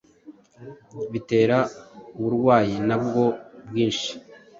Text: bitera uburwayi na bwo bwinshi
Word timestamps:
bitera 1.11 1.57
uburwayi 2.21 2.75
na 2.87 2.97
bwo 3.03 3.25
bwinshi 3.67 4.11